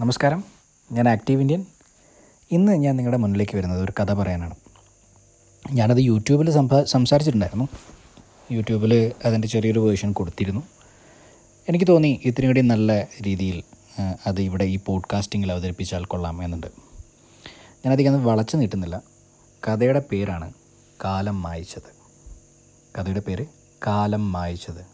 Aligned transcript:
നമസ്കാരം. 0.00 0.44
ഞാൻ 0.92 1.08
active 1.08 1.40
Indian. 1.40 1.66
ഇന്ന് 2.50 2.72
ഞാൻ 2.72 2.96
നിങ്ങളുടെ 2.96 3.16
മുന്നിലേക്ക് 3.16 3.56
വരുന്നത് 3.56 3.82
ഒരു 3.82 3.92
കഥ 4.00 4.12
പറയാനാണ്. 4.12 4.54
ഞാനത് 5.72 5.98
യൂട്യൂബിൽ 5.98 6.50
സംസാ 6.50 6.84
സംസാരിച്ചിട്ടുണ്ടായിരുന്നു. 6.84 7.68
യൂട്യൂബിൽ 8.50 9.12
അതിന്റെ 9.24 9.48
ചെറിയൊരു 9.48 9.80
വേർഷൻ 9.80 10.12
കൊടുത്തിരുന്നു. 10.12 10.62
എനിക്ക് 11.68 11.86
തോന്നി 11.88 12.20
ഇത്രയും 12.24 12.48
കൂടി 12.48 12.60
നല്ല 12.60 13.08
രീതിയിൽ 13.26 13.62
അത് 14.26 14.40
ഇവിടെ 14.40 14.64
ഈ 14.64 14.78
പോഡ്കാസ്റ്റിങ്ങിൽ 14.86 15.52
അവതരിപ്പിച്ചാൽ 15.52 16.04
കൊള്ളാം 16.04 16.44
എന്നുണ്ട്. 16.44 16.66
ഞാനധികം 17.86 18.24
വളച്ചു 18.24 18.56
നീട്ടുന്നില്ല. 18.56 19.02
കഥയുടെ 19.68 20.02
പേരാണ് 20.12 20.52
കാലം 21.04 21.42
മായിച്ചത്. 21.42 21.96
കഥയുടെ 22.98 23.20
പേര് 23.20 23.46
കാലം 23.86 24.32
മായിച്ചത്. 24.32 24.86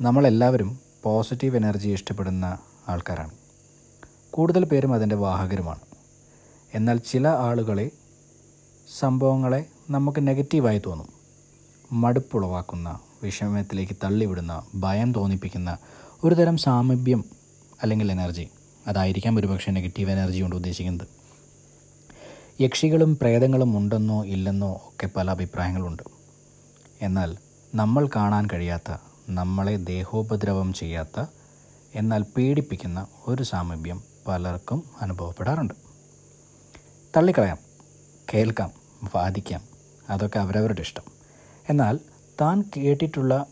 നമ്മളെല്ലാവരും 0.00 0.78
പോസിറ്റീവ് 1.02 1.56
എനർജി 1.56 1.88
ഇഷ്ടപ്പെടുന്ന 1.88 2.58
ആൾക്കാരാണ്. 2.88 3.43
കൂടുതൽ 4.34 4.64
പേരും 4.64 4.94
അതിന്റെ 4.94 5.16
വാഹകരുമാണ്. 5.16 5.78
എന്നാൽ 6.74 6.96
ചില 6.96 7.28
ആളുകളെ 7.28 7.90
സംഭവങ്ങളെ 8.98 9.66
നമുക്ക് 9.90 10.26
നെഗറ്റീവായി 10.26 10.82
തോന്നും. 10.86 11.08
മടുപ്പുളവാക്കുന്ന 11.92 12.98
വിഷമത്തിലേക്ക് 13.22 13.96
തള്ളിവിടുന്ന 14.04 14.62
ഭയം 14.74 15.12
തോന്നിപ്പിക്കുന്ന 15.12 15.78
ഒരു 16.24 16.34
തരം 16.34 16.56
സാമീപ്യം 16.56 17.24
അല്ലെങ്കിൽ 17.82 18.12
എനർജി. 18.12 18.48
അതായിരിക്കാം 18.86 19.38
ഒരുപക്ഷെ 19.38 19.70
നെഗറ്റീവ് 19.70 20.10
എനർജി 20.10 20.40
കൊണ്ട് 20.40 20.56
ഉദ്ദേശിക്കുന്നത്. 20.56 21.08
യക്ഷികളും 22.60 23.16
പ്രേതങ്ങളും 23.16 23.78
ഉണ്ടെന്നോ 23.78 24.24
ഇല്ലെന്നോ 24.24 24.72
ഒക്കെ 24.72 25.10
പല 25.16 25.30
അഭിപ്രായങ്ങളുണ്ട്. 25.30 26.02
എന്നാൽ 27.02 27.36
നമ്മൾ 27.74 28.08
കാണാൻ 28.16 28.48
കഴിയാത്ത 28.52 28.96
നമ്മളെ 29.28 29.76
ദേഹോപദ്രവം 29.76 30.72
ചെയ്യാത്ത 30.72 31.26
എന്നാൽ 31.94 32.24
പേടിപ്പിക്കുന്ന 32.36 33.06
ഒരു 33.28 33.42
സാമീപ്യം 33.42 34.13
പലർക്കും 34.28 34.82
അനുഭവപ്പെടാറുണ്ട്. 35.00 35.74
തള്ളിക്കളയാം 37.16 37.58
കേൾക്കാം 38.34 38.70
വാദിക്കാം 39.14 39.60
അതൊക്കെ 40.08 40.38
അവരവരുടെ 40.38 40.80
ഇഷ്ടം. 40.80 41.02
എന്നാൽ 41.70 41.98
താൻ 42.40 42.64
കേട്ടിട്ടുള്ള 42.76 43.46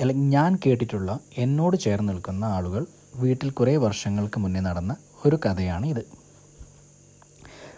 അല്ലെങ്കിൽ 0.00 0.24
ഞാൻ 0.24 0.58
കേട്ടിട്ടുള്ള 0.66 1.18
എന്നോട് 1.38 1.76
ചേർന്ന് 1.76 2.12
നിൽക്കുന്ന 2.12 2.44
ആളുകൾ 2.44 2.86
വീട്ടിൽ 3.16 3.50
കുറേ 3.50 3.76
വർഷങ്ങൾക്ക് 3.76 4.40
മുന്നേ 4.40 4.60
നടന്ന 4.60 4.96
ഒരു 5.26 5.36
കഥയാണ് 5.36 5.86
ഇത്. 5.86 6.04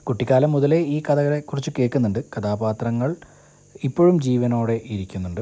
കുട്ടിക്കാലം 0.05 0.53
മുതലേ 0.53 0.79
ഈ 0.79 1.03
കഥകളെക്കുറിച്ച് 1.03 1.71
കേൾക്കുന്നുണ്ട്. 1.79 2.25
കഥാപാത്രങ്ങൾ 2.25 3.17
ഇപ്പോഴും 3.85 4.21
ജീവനോടെ 4.21 4.81
ഇരിക്കുന്നുണ്ട്. 4.85 5.41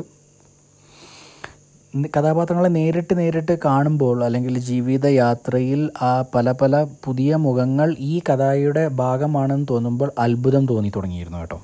കഥാപാത്രങ്ങളെ 2.04 2.68
നേരിട്ട് 2.68 3.18
നേരിട്ട് 3.18 3.58
കാണുമ്പോൾ 3.64 4.24
അല്ലെങ്കിൽ 4.24 4.58
ജീവിതയാത്രയിൽ 4.58 5.90
ആ 6.02 6.22
പല 6.34 6.52
പല 6.52 6.86
പുതിയ 7.04 7.36
മുഖങ്ങൾ 7.36 7.96
ഈ 7.98 8.20
കഥയുടെ 8.30 8.88
ഭാഗമാണെന്ന് 8.88 9.66
തോന്നുമ്പോൾ 9.70 10.12
അത്ഭുതം 10.18 10.66
തോന്നി 10.66 10.92
തുടങ്ങിയിരുന്നു 10.96 11.38
കേട്ടോ. 11.38 11.62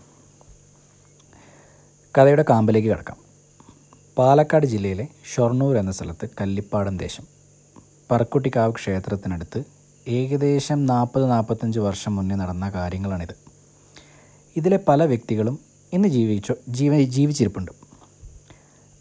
കഥയുടെ 2.19 2.44
കാമ്പിലേക്ക് 2.50 2.88
കിടക്കാം. 2.88 3.16
പാലക്കാട് 4.19 4.66
ജില്ലയിലെ 4.66 5.08
ഷൊർണൂർ 5.34 5.77
എന്ന 5.77 5.92
സ്ഥലത്ത് 5.92 6.28
കല്ലിപ്പാടം 6.41 6.97
ദേശം 6.97 7.25
പറക്കുട്ടിക്കാവ് 8.10 8.72
ക്ഷേത്രത്തിനടുത്ത് 8.72 9.64
ഏകദേശം 10.08 10.86
നാൽപ്പത് 10.86 11.30
നാൽപ്പത്തഞ്ച് 11.30 11.80
വർഷം 11.80 12.16
മുന്നേ 12.16 12.36
നടന്ന 12.36 12.70
കാര്യങ്ങളാണിത്. 12.70 13.36
ഇതിലെ 14.56 14.78
പല 14.88 15.05
വ്യക്തികളും 15.05 15.58
ഇന്ന് 15.92 16.08
ജീവിച്ചോ 16.08 16.55
ജീവ 16.69 17.03
ജീവിച്ചിരിപ്പുണ്ട്. 17.03 17.81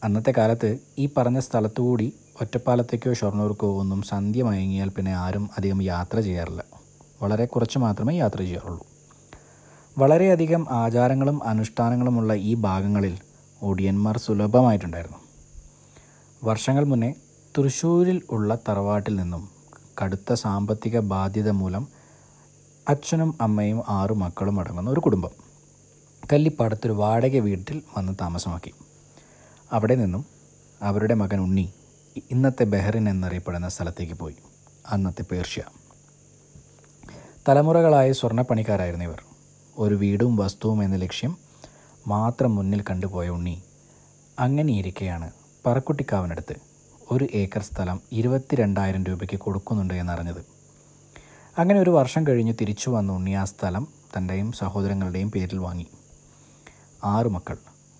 അന്നത്തെ 0.04 0.34
കാലത്ത് 0.38 0.80
ഈ 0.98 1.10
പറഞ്ഞ 1.18 1.40
സ്ഥലത്തുകൂടി 1.40 2.14
ഒറ്റപ്പാലത്തേക്കോ 2.42 3.14
ഷൊർണൂർക്കോ 3.14 3.80
ഒന്നും 3.80 4.02
സന്ധ്യ 4.02 4.44
മയങ്ങിയാൽ 4.44 4.90
പിന്നെ 4.90 5.14
ആരും 5.14 5.50
അധികം 5.58 5.82
യാത്ര 5.82 6.20
ചെയ്യാറില്ല. 6.20 6.64
വളരെ 7.22 7.46
കുറച്ച് 7.46 7.80
മാത്രമേ 7.80 8.18
യാത്ര 8.18 8.38
ചെയ്യാറുള്ളൂ. 8.38 8.86
വളരെയധികം 9.98 10.68
ആചാരങ്ങളും 10.70 11.44
അനുഷ്ഠാനങ്ങളുമുള്ള 11.44 12.34
ഈ 12.34 12.53
ഭാഗങ്ങളിൽ 12.56 13.18
ഒടിയന്മാർ 13.62 14.18
സുലഭമായിട്ടുണ്ടായിരുന്നു. 14.18 15.18
വർഷങ്ങൾ 16.44 16.84
മുന്നേ 16.84 17.14
തൃശ്ശൂരിൽ 17.58 18.22
ഉള്ള 18.31 18.58
തറവാട്ടിൽ 18.70 19.16
നിന്നും 19.16 19.50
കടുത്ത 20.04 20.34
സാമ്പത്തിക 20.34 21.00
ബാധ്യത 21.00 21.50
മൂലം 21.50 21.88
അച്ഛനും 22.90 23.36
അമ്മയും 23.42 23.84
ആറു 23.90 24.14
മക്കളും 24.14 24.59
അടങ്ങുന്ന 24.59 24.90
ഒരു 24.90 25.00
കുടുംബം. 25.00 25.31
കല്ലിപ്പാടത്തൊരു 26.34 26.94
വാടക 26.94 27.38
വീട്ടിൽ 27.38 27.81
വന്ന് 27.98 28.14
താമസമാക്കി. 28.22 28.74
അവിടെ 29.72 29.96
നിന്നും 29.96 30.26
അവരുടെ 30.82 31.14
മകൻ 31.14 31.40
ഉണ്ണി 31.40 31.74
ഇന്നത്തെ 32.32 32.64
ബെഹറിൻ 32.64 33.09
എന്നറിയപ്പെടുന്ന 33.09 33.70
സ്ഥലത്തേക്ക് 33.70 34.14
പോയി. 34.14 34.36
അന്നത്തെ 34.88 35.24
പേർഷ്യ. 35.32 35.64
തലമുറകളായ 37.50 38.12
സ്വർണപ്പണിക്കാരായിരുന്നു 38.12 39.06
ഇവർ. 39.06 39.22
ഒരു 39.78 39.96
വീടും 39.96 40.36
വസ്തുവും 40.36 40.84
എന്ന 40.84 40.96
ലക്ഷ്യം 40.96 41.38
മാത്രം 42.08 42.56
മുന്നിൽ 42.56 42.81
കണ്ടുപോയ 42.81 43.30
ഉണ്ണി 43.30 43.64
അങ്ങനെയിരിക്കെയാണ് 44.40 45.31
പറക്കുട്ടിക്കാവിനടുത്ത് 45.66 46.56
ഒരു 47.12 47.28
ഏക്കർ 47.34 47.62
സ്ഥലം 47.62 48.02
ഇരുപത്തിരണ്ടായിരം 48.12 49.04
രൂപയ്ക്ക് 49.04 49.40
കൊടുക്കുന്നുണ്ട് 49.40 49.94
എന്നറിഞ്ഞത്. 49.94 50.46
അങ്ങനെ 51.58 51.80
ഒരു 51.80 51.90
വർഷം 51.90 52.28
കഴിഞ്ഞ് 52.28 52.54
തിരിച്ചു 52.62 52.90
വന്ന 52.90 53.12
ഉണ്ണി 53.12 53.31
ആ 53.31 53.44
സ്ഥലം 53.44 53.88
തന്റെയും 54.18 54.52
സഹോദരങ്ങളുടെയും 54.52 55.31
പേരിൽ 55.31 55.58
വാങ്ങി. 55.58 55.88
ആറു 57.04 57.30
മക്കൾ 57.30 57.58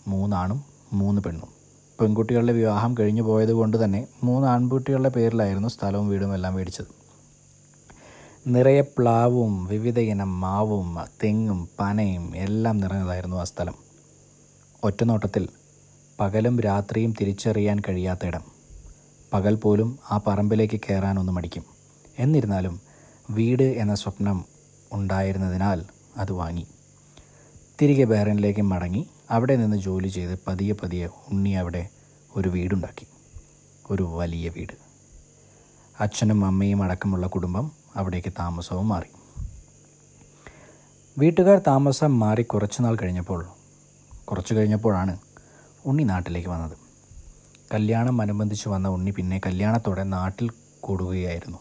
മൂന്നാണും 0.08 0.66
മൂന്ന് 0.94 1.22
പെണ്ണും. 1.22 1.61
പെൺകുട്ടികളുടെ 2.02 2.54
വിവാഹം 2.54 2.96
കഴിഞ്ഞു 3.00 3.22
പോയതുകൊണ്ട് 3.22 3.84
തന്നെ 3.84 4.08
മൂന്ന് 4.24 4.48
ആൺകുട്ടികളുടെ 4.48 5.10
പേരിലായിരുന്നു 5.10 5.68
സ്ഥലവും 5.68 6.10
വീടും 6.10 6.34
എല്ലാം 6.34 6.54
മേടിച്ചത്. 6.54 6.86
നിറയെ 8.48 8.82
പ്ലാവും 8.82 9.66
വിവിധ 9.66 10.00
ഇനം 10.00 10.42
മാവും 10.42 10.98
തെങ്ങും 11.24 11.70
പനയും 11.80 12.36
എല്ലാം 12.36 12.78
നിറഞ്ഞതായിരുന്നു 12.78 13.38
ആ 13.38 13.44
സ്ഥലം. 13.44 13.74
ഒറ്റനോട്ടത്തിൽ 14.84 15.50
പകലും 16.20 16.60
രാത്രിയും 16.60 17.14
തിരിച്ചറിയാൻ 17.22 17.80
കഴിയാത്ത 17.80 18.26
ഇടം. 18.26 18.42
പകൽ 19.34 19.56
പോലും 19.56 20.00
ആ 20.12 20.20
പറമ്പിലേക്ക് 20.28 20.80
കയറാനൊന്നും 20.80 21.36
മടിക്കും. 21.36 21.64
എന്നിരുന്നാലും 22.20 22.82
വീട് 23.30 23.64
എന്ന 23.64 23.96
സ്വപ്നം 23.96 24.46
ഉണ്ടായിരുന്നതിനാൽ 24.94 25.86
അത് 26.18 26.32
വാങ്ങി. 26.32 26.68
തിരികെ 27.82 28.04
ബഹ്റൈനിലേക്ക് 28.04 28.62
മടങ്ങി 28.62 29.10
അവിടെ 29.32 29.56
നിന്ന് 29.56 29.78
ജോലി 29.78 30.08
ചെയ്ത് 30.08 30.40
പതിയെ 30.48 30.74
പതിയെ 30.74 31.08
ഉണ്ണി 31.32 31.52
അവിടെ 31.52 31.90
ഒരു 32.38 32.50
വീടുണ്ടാക്കി. 32.50 33.06
ഒരു 33.92 34.04
വലിയ 34.04 34.50
വീട്. 34.50 34.74
അച്ഛനും 36.00 36.46
അമ്മയും 36.46 36.84
അടക്കമുള്ള 36.84 37.28
കുടുംബം 37.28 37.72
അവിടേക്ക് 37.96 38.32
താമസവും 38.40 38.88
മാറി. 38.88 39.10
വീട്ടുകാർ 41.18 41.62
താമസം 41.68 42.20
മാറി 42.20 42.44
കുറച്ച് 42.44 42.84
നാൾ 42.84 42.98
കഴിഞ്ഞപ്പോൾ 43.02 43.46
കുറച്ച് 44.26 44.54
കഴിഞ്ഞപ്പോഴാണ് 44.54 45.18
ഉണ്ണി 45.86 46.04
നാട്ടിലേക്ക് 46.04 46.50
വന്നത്. 46.50 46.78
കല്യാണം 47.74 48.22
അനുബന്ധിച്ച് 48.22 48.70
വന്ന 48.70 48.88
ഉണ്ണി 48.88 49.12
പിന്നെ 49.12 49.40
കല്യാണത്തോടെ 49.46 50.04
നാട്ടിൽ 50.04 50.50
കൂടുകയായിരുന്നു. 50.80 51.58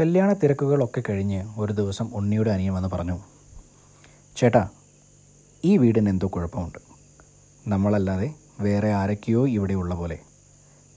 കല്യാണ 0.00 0.32
തിരക്കുകളൊക്കെ 0.32 1.02
കഴിഞ്ഞ് 1.10 1.44
ഒരു 1.58 1.72
ദിവസം 1.72 2.08
ഉണ്ണിയുടെ 2.14 2.50
അനിയൻ 2.50 2.72
വന്ന് 2.72 2.88
പറഞ്ഞു 2.88 3.18
ചേട്ടാ 4.36 4.77
ഈ 5.64 5.76
വീടിന് 5.76 6.08
എന്തോ 6.08 6.26
കുഴപ്പമുണ്ട്. 6.26 6.78
നമ്മളല്ലാതെ 7.66 8.34
വേറെ 8.60 8.92
ആരൊക്കെയോ 8.92 9.48
ഇവിടെ 9.48 9.74
ഉള്ള 9.74 9.94
പോലെ. 9.94 10.18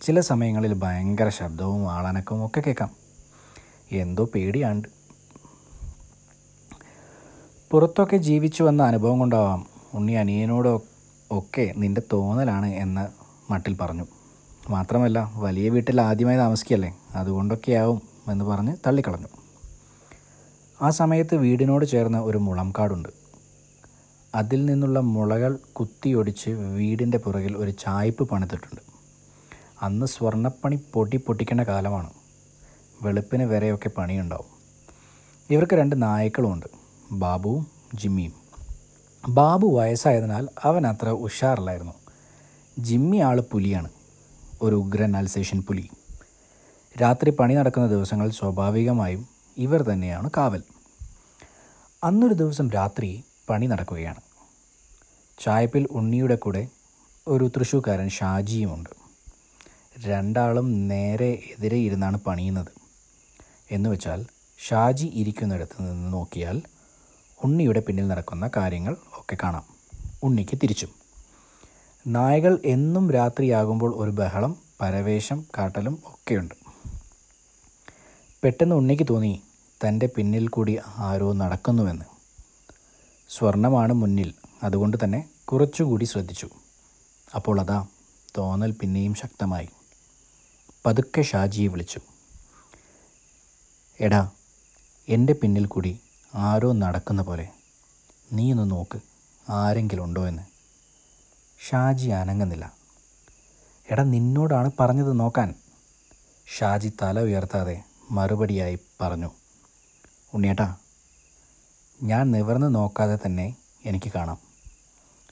ചില 0.02 0.20
സമയങ്ങളിൽ 0.20 0.74
ഭയങ്കര 0.74 1.30
ശബ്ദവും 1.30 1.92
ആളനക്കവും 1.92 2.46
ഒക്കെ 2.46 2.62
കേൾക്കാം. 2.62 2.90
എന്തോ 3.92 4.30
പേടിയാണ്ട്. 4.36 4.88
പുറത്തൊക്കെ 7.72 8.18
ജീവിച്ചു 8.18 8.64
വന്ന 8.64 8.84
അനുഭവം 8.84 9.20
കൊണ്ടാവാം. 9.20 9.66
ഉണ്ണി 9.94 10.14
അനിയനോട് 10.14 10.82
ഒക്കെ 11.32 11.74
നിന്റെ 11.78 12.02
തോന്നലാണ് 12.14 12.66
എന്ന് 12.66 13.08
മട്ടിൽ 13.52 13.78
പറഞ്ഞു. 13.82 14.06
മാത്രമല്ല 14.70 15.32
വലിയ 15.36 15.70
വീട്ടിൽ 15.70 16.02
ആദ്യമായി 16.02 16.38
താമസിക്കല്ലേ? 16.38 16.98
അതുകൊണ്ടൊക്കെയാവും 17.16 18.02
എന്ന് 18.32 18.46
പറഞ്ഞ് 18.46 18.78
തള്ളിക്കളഞ്ഞു. 18.88 19.28
ആ 20.82 20.90
സമയത്ത് 20.90 21.36
വീടിനോട് 21.36 21.86
ചേർന്ന് 21.86 22.18
ഒരു 22.18 22.38
മുളംകാടുണ്ട് 22.38 23.21
അതിൽ 24.36 24.66
നിന്നുള്ള 24.66 25.00
മുളകൾ 25.00 25.60
കുത്തിയൊടിച്ച് 25.74 26.50
വീടിന്റെ 26.50 27.18
പുറകിൽ 27.18 27.58
ഒരു 27.58 27.72
ചായ്പ് 27.72 28.24
പണിതിട്ടുണ്ട്. 28.24 28.82
അന്ന് 29.82 30.06
സ്വർണപ്പണി 30.06 30.80
പൊടി 30.94 31.18
പൊട്ടിക്കേണ്ട 31.18 31.62
കാലമാണ്. 31.62 32.10
വെളുപ്പിന് 33.02 33.44
വരെയൊക്കെ 33.44 33.90
പണിയുണ്ടാവും. 33.90 34.46
ഇവർക്ക് 35.50 35.74
രണ്ട് 35.74 36.02
നായ്ക്കളുമുണ്ട് 36.02 36.66
ബാബുവും 37.12 37.68
ജിമ്മിയും. 37.96 38.34
ബാബു 39.30 39.68
വയസ്സായതിനാൽ 39.68 40.48
അവൻ 40.64 40.88
അത്ര 40.88 41.10
ഉഷാറില്ലായിരുന്നു. 41.10 41.94
ജിമ്മി 42.80 43.18
ആൾ 43.18 43.42
പുലിയാണ് 43.42 43.90
ഒരു 44.62 44.76
ഉഗ്രൻ 44.76 45.18
അൽസേഷൻ 45.18 45.62
പുലി. 45.62 45.90
രാത്രി 47.02 47.30
പണി 47.30 47.54
നടക്കുന്ന 47.54 47.88
ദിവസങ്ങൾ 47.88 48.30
സ്വാഭാവികമായും 48.30 49.28
ഇവർ 49.58 49.82
തന്നെയാണ് 49.82 50.30
കാവൽ. 50.38 50.64
അന്നൊരു 52.04 52.34
ദിവസം 52.34 52.72
രാത്രി 52.72 53.24
പണി 53.52 53.66
നടക്കുകയാണ്. 53.66 54.22
ചായപ്പിൽ 55.40 55.88
ഉണ്ണിയുടെ 55.92 56.36
കൂടെ 56.36 56.68
ഒരു 57.28 57.52
തൃശ്ശൂക്കാരൻ 57.58 58.10
ഷാജിയുമുണ്ട്. 58.10 58.90
രണ്ടാളും 60.06 60.88
നേരെ 60.88 61.30
എതിരെ 61.52 61.78
ഇരുന്നാണ് 61.78 62.18
പണിയുന്നത്. 62.18 62.68
എന്ന് 63.72 63.90
വെച്ചാൽ 63.90 64.26
ഷാജി 64.60 65.06
ഇരിക്കുന്നിടത്ത് 65.06 65.82
നിന്ന് 65.82 66.14
നോക്കിയാൽ 66.14 66.62
ഉണ്ണിയുടെ 67.44 67.80
പിന്നിൽ 67.80 68.08
നടക്കുന്ന 68.08 68.50
കാര്യങ്ങൾ 68.58 68.94
ഒക്കെ 68.94 69.38
കാണാം. 69.44 69.64
ഉണ്ണിക്ക് 70.24 70.58
തിരിച്ചും. 70.64 70.90
നായകൾ 72.08 72.60
എന്നും 72.66 73.12
രാത്രിയാകുമ്പോൾ 73.12 73.94
ഒരു 73.96 74.12
ബഹളം 74.12 74.58
പരവേശം 74.82 75.46
കാട്ടലും 75.58 76.00
ഒക്കെയുണ്ട്. 76.06 76.56
പെട്ടെന്ന് 78.44 78.76
ഉണ്ണിക്ക് 78.76 79.08
തോന്നി 79.10 79.42
തന്റെ 79.88 80.10
പിന്നിൽ 80.16 80.48
കൂടി 80.48 80.78
ആരോ 80.98 81.34
നടക്കുന്നുവെന്ന്. 81.34 82.11
സ്വർണമാണ് 83.32 83.94
മുന്നിൽ. 83.94 84.34
അതുകൊണ്ട് 84.64 84.98
തന്നെ 85.04 85.30
കുറച്ചുകൂടി 85.46 86.06
ശ്രദ്ധിച്ചു. 86.06 86.50
അപ്പോൾ 87.36 87.62
അതാ 87.62 87.88
തോന്നൽ 88.38 88.72
പിന്നെയും 88.72 89.14
ശക്തമായി. 89.14 89.70
പതുക്കെ 90.86 91.22
ഷാജിയെ 91.22 91.68
വിളിച്ചു. 91.68 92.00
എടാ 94.00 94.32
എന്റെ 95.08 95.34
പിന്നിൽ 95.34 95.66
കൂടി 95.66 96.00
ആരോ 96.36 96.72
നടക്കുന്ന 96.72 97.22
പോലെ. 97.22 97.50
നീ 98.34 98.52
ഒന്ന് 98.52 98.72
നോക്ക് 98.72 99.00
ആരെങ്കിലും 99.50 100.04
ഉണ്ടോ 100.04 100.28
എന്ന്. 100.28 100.44
ഷാജി 101.70 102.10
അനങ്ങുന്നില്ല. 102.10 102.74
എടാ 103.92 104.04
നിന്നോടാണ് 104.04 104.72
പറഞ്ഞത് 104.80 105.20
നോക്കാൻ. 105.20 105.56
ഷാജി 106.58 106.92
തല 107.02 107.20
ഉയർത്താതെ 107.20 107.84
മറുപടിയായി 108.12 108.80
പറഞ്ഞു. 109.02 109.32
ഉണ്ണിയേട്ടാ 110.34 110.76
ഞാൻ 112.04 112.32
നിവർന്ന് 112.32 112.76
നോക്കാതെ 112.76 113.18
തന്നെ 113.26 113.56
എനിക്ക് 113.86 114.12
കാണാം. 114.16 114.38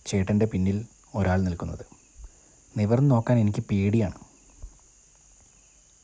ചേട്ടന്റെ 0.06 0.45
പിന്നിൽ 0.45 0.86
ഒരാൾ 1.16 1.42
നിൽക്കുന്നത്. 1.42 1.86
നിവർന്ന് 2.77 3.12
നോക്കാൻ 3.12 3.39
എനിക്ക് 3.39 3.63
പേടിയാണ്. 3.69 4.13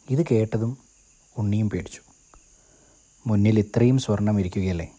ഇത് 0.09 0.25
കേട്ടതും 0.31 0.77
ഉണ്ണിയും 1.38 1.69
പേടിച്ചു. 1.69 2.01
മുന്നിൽ 3.27 3.59
ഇത്രയും 3.59 3.97
സ്വർണം 3.97 4.39
ഇരിക്കുകയല്ലേ? 4.39 4.91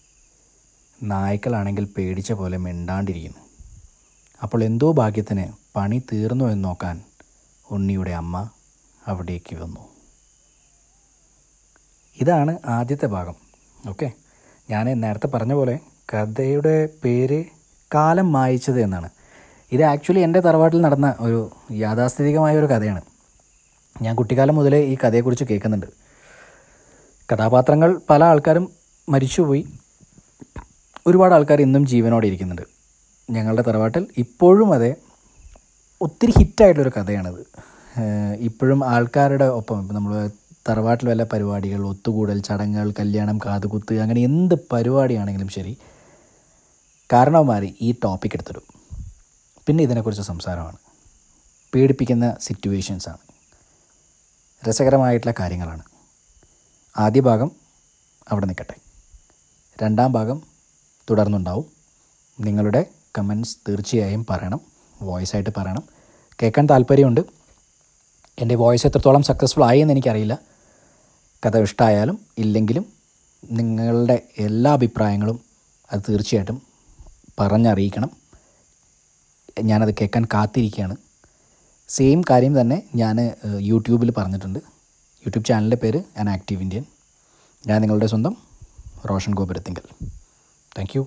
നായ്ക്കളാണെങ്കിൽ 1.02 1.84
പേടിച്ച 1.84 2.32
പോലെ 2.32 2.56
മിണ്ടാണ്ടിരിക്കുന്നു. 2.56 3.38
അപ്പോൾ 4.42 4.64
എന്തോ 4.64 4.92
ഭാഗ്യത്തിന് 4.92 5.52
പണി 5.76 6.02
തീർന്നു 6.12 6.44
എന്ന് 6.44 6.64
നോക്കാൻ 6.64 7.02
ഉണ്ണിയുടെ 7.70 8.10
അമ്മ 8.10 8.50
അവിടേക്ക് 9.06 9.56
വന്നു. 9.56 9.80
ഇതാണ് 12.20 12.58
ആദ്യത്തെ 12.66 13.06
ഭാഗം. 13.06 13.34
ഓക്കെ? 13.88 14.12
ഞാൻ 14.70 15.00
നേരത്തെ 15.00 15.26
പറഞ്ഞ 15.26 15.52
പോലെ 15.52 15.78
കഥയുടെ 16.14 16.88
പേര് 17.04 17.44
കാലം 17.94 18.32
മായിച്ചത് 18.32 18.80
എന്നാണ്. 18.80 19.08
ഇത് 19.72 19.82
ആക്ച്വലി 19.82 20.20
എന്റെ 20.20 20.40
തറവാട്ടിൽ 20.40 20.80
നടന്ന 20.80 21.14
ഒരു 21.20 21.50
യാഥാസ്ഥിതികമായ 21.72 22.58
ഒരു 22.58 22.66
കഥയാണ്. 22.66 23.02
ഞാൻ 24.02 24.14
കുട്ടിക്കാലം 24.14 24.54
മുതലേ 24.54 24.80
ഈ 24.84 24.96
കഥയെക്കുറിച്ച് 25.04 25.44
കേൾക്കുന്നുണ്ട്. 25.44 25.86
കഥാപാത്രങ്ങൾ 27.32 28.00
പല 28.10 28.24
ആൾക്കാരും 28.24 28.70
മരിച്ചുപോയി. 29.08 29.66
ഒരുപാട് 31.06 31.34
ആൾക്കാർ 31.34 31.60
ഇന്നും 31.60 31.86
ജീവനോടെ 31.86 32.26
ഇരിക്കുന്നുണ്ട്. 32.26 32.62
ഞങ്ങളുടെ 33.30 33.62
തറവാട്ടിൽ 33.62 34.06
ഇപ്പോഴും 34.18 34.72
അതെ 34.72 34.96
ഒത്തിരി 36.00 36.32
ഹിറ്റായിട്ടുള്ളൊരു 36.38 37.00
കഥയാണിത്. 37.00 37.46
ഇപ്പോഴും 38.38 38.88
ആൾക്കാരുടെ 38.88 39.44
ഒപ്പം 39.44 39.88
നമ്മൾ 39.92 40.30
തറവാട്ടിൽ 40.68 41.08
വല്ല 41.08 41.24
പരിപാടികൾ 41.24 41.86
ഒത്തുകൂടൽ 41.86 42.40
ചടങ്ങുകൾ 42.40 42.90
കല്യാണം 42.90 43.38
കാതുകുത്ത് 43.38 44.00
അങ്ങനെ 44.00 44.20
എന്ത് 44.20 44.54
പരിപാടിയാണെങ്കിലും 44.72 45.48
ശരി 45.48 45.78
കാരണവന്മാർ 47.12 47.72
ഈ 47.80 47.94
ടോപ്പിക് 48.04 48.32
എടുത്തിടും. 48.34 48.62
പിന്നെ 49.66 49.84
ഇതിനെക്കുറിച്ച് 49.84 50.22
സംസാരമാണ്. 50.22 50.76
പേടിപ്പിക്കുന്ന 51.74 52.36
സിറ്റുവേഷൻസാണ് 52.40 53.18
രസകരമായിട്ടുള്ള 54.68 55.34
കാര്യങ്ങളാണ്. 55.40 55.82
ആദ്യ 56.98 57.20
ഭാഗം 57.20 57.50
അവിടെ 58.28 58.46
നിൽക്കട്ടെ. 58.46 58.74
രണ്ടാം 59.82 60.12
ഭാഗം 60.12 60.42
തുടർന്നുണ്ടാവും. 61.10 61.66
നിങ്ങളുടെ 62.40 62.84
കമൻസ് 63.18 63.56
തീർച്ചയായും 63.68 64.26
പറയണം. 64.30 64.60
വോയിസ് 65.02 65.36
ആയിട്ട് 65.36 65.50
പറയണം. 65.56 65.82
കേൾക്കാൻ 66.42 66.66
താല്പര്യമുണ്ട്. 66.66 67.20
എന്റെ 68.38 68.54
വോയിസ് 68.54 68.86
എത്രത്തോളം 68.86 69.22
സക്സസ്ഫുൾ 69.22 69.64
ആയി 69.64 69.80
എന്ന് 69.80 69.94
എനിക്കറിയില്ല. 69.94 70.55
കഥ 71.44 71.56
ഇഷ്ടമായാലും 71.56 72.18
ഇല്ലെങ്കിലും 72.38 72.86
നിങ്ങളുടെ 73.50 74.22
എല്ലാ 74.38 74.72
അഭിപ്രായങ്ങളും 74.72 75.40
അത് 75.92 76.00
തീർച്ചയായിട്ടും 76.08 76.62
പറഞ്ഞറിയിക്കണം. 77.40 78.10
ഞാനത് 79.62 79.94
കേൾക്കാൻ 79.94 80.24
കാത്തിരിക്കുകയാണ്. 80.24 80.96
സെയിം 81.88 82.22
കാര്യം 82.30 82.60
തന്നെ 82.60 82.82
ഞാൻ 82.94 83.16
യൂട്യൂബിൽ 83.58 84.10
പറഞ്ഞിട്ടുണ്ട്. 84.10 84.58
യൂട്യൂബ് 85.26 85.46
ചാനലിന്റെ 85.46 85.76
പേര് 85.76 86.02
ആൻ 86.18 86.30
ആക്റ്റീവ് 86.30 86.62
ഇന്ത്യൻ. 86.62 86.84
ഞാൻ 87.66 87.80
നിങ്ങളുടെ 87.80 88.06
സ്വന്തം 88.06 88.36
റോഷൻ 89.10 89.34
ഗോപുരത്തിങ്കൽ. 89.34 90.06
താങ്ക് 90.78 90.98